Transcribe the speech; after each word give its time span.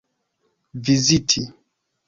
viziti 0.81 1.43